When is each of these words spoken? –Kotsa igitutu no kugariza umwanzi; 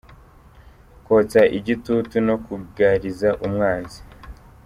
–Kotsa 1.05 1.41
igitutu 1.57 2.15
no 2.27 2.35
kugariza 2.45 3.29
umwanzi; 3.45 3.99